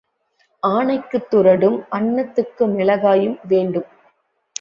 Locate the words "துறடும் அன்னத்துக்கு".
1.29-2.65